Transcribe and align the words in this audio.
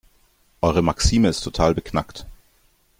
Eure 0.61 0.81
Maxime 0.81 1.27
ist 1.29 1.41
total 1.41 1.75
beknackt. 1.75 2.25